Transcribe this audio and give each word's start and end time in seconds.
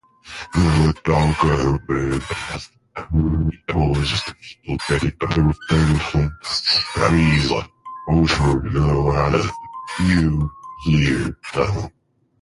The 0.55 0.97
government 1.03 2.23
has 2.23 2.71
imposed 3.13 4.29
a 4.65 4.69
Medicare 4.89 5.55
benefits 5.69 6.79
freeze 6.95 7.51
over 8.09 8.67
the 8.67 8.79
last 8.79 9.53
few 9.97 10.51
years. 10.87 11.35